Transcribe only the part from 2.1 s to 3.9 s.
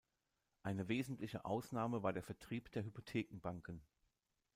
der Vertrieb der Hypothekenbanken.